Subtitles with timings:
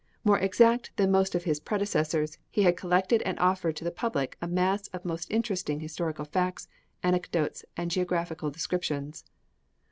[0.23, 4.35] More exact than most of his predecessors, he had collected and offered to the public
[4.41, 6.67] a mass of most interesting historical facts,
[7.03, 9.23] anecdotes, and geographical descriptions.